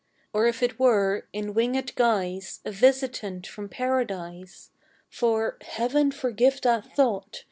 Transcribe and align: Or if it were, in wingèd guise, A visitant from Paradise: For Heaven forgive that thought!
Or 0.33 0.47
if 0.47 0.63
it 0.63 0.79
were, 0.79 1.27
in 1.31 1.53
wingèd 1.53 1.93
guise, 1.93 2.59
A 2.65 2.71
visitant 2.71 3.45
from 3.45 3.69
Paradise: 3.69 4.71
For 5.11 5.59
Heaven 5.61 6.09
forgive 6.09 6.59
that 6.61 6.91
thought! 6.95 7.39